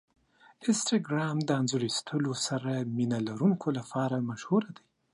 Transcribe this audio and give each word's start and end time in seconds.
انسټاګرام 0.65 1.37
د 1.43 1.49
انځور 1.59 1.81
ایستلو 1.87 2.33
سره 2.47 2.71
مینه 2.95 3.19
لرونکو 3.27 3.67
لپاره 3.77 4.15
مشهور 4.29 4.63
دی. 4.75 4.83